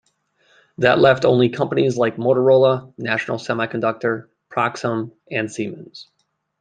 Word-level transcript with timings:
That 0.79 0.97
left 0.97 1.25
only 1.25 1.49
companies 1.49 1.95
like 1.95 2.15
Motorola, 2.15 2.91
National 2.97 3.37
Semiconductor, 3.37 4.29
Proxim, 4.49 5.11
and 5.29 5.51
Siemens. 5.51 6.07